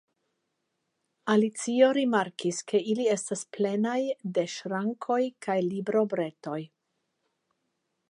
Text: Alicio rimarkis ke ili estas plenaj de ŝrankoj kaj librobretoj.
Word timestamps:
Alicio 1.33 1.89
rimarkis 1.97 2.63
ke 2.71 2.81
ili 2.95 3.07
estas 3.17 3.45
plenaj 3.59 3.99
de 4.39 4.49
ŝrankoj 4.57 5.21
kaj 5.47 5.63
librobretoj. 5.71 6.61